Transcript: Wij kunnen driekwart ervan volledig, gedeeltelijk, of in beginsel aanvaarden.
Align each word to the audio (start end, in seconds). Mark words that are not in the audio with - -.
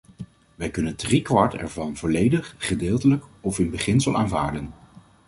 Wij 0.55 0.69
kunnen 0.71 0.95
driekwart 0.95 1.53
ervan 1.53 1.97
volledig, 1.97 2.55
gedeeltelijk, 2.57 3.25
of 3.41 3.59
in 3.59 3.69
beginsel 3.69 4.15
aanvaarden. 4.17 4.73